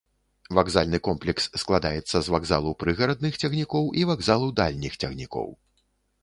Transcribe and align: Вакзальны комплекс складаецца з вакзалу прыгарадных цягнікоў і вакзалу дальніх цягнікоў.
Вакзальны 0.59 0.99
комплекс 1.07 1.43
складаецца 1.63 2.17
з 2.27 2.35
вакзалу 2.35 2.71
прыгарадных 2.85 3.37
цягнікоў 3.45 3.85
і 4.01 4.07
вакзалу 4.13 4.47
дальніх 4.63 4.99
цягнікоў. 5.03 5.47